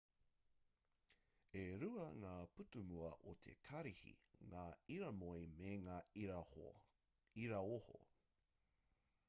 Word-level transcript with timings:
e 1.59 1.61
rua 1.81 2.05
ngā 2.21 2.31
pūtūmua 2.55 3.11
o 3.31 3.35
te 3.45 3.53
karihi 3.67 4.13
ngā 4.53 4.63
iramoe 4.97 5.45
me 5.59 5.77
ngā 5.89 6.01
iraoho 6.25 7.99